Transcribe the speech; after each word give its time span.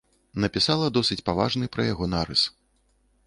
Напісала 0.43 0.87
досыць 0.95 1.19
паважны 1.29 1.65
пра 1.75 1.87
яго 1.93 2.05
нарыс. 2.17 2.47